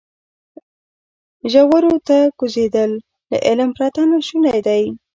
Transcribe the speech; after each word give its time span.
ژورو 1.51 1.93
ته 2.07 2.17
کوزېدل 2.39 2.91
له 3.31 3.37
علم 3.47 3.69
پرته 3.77 4.01
ناشونی 4.11 4.59
دی. 4.67 4.83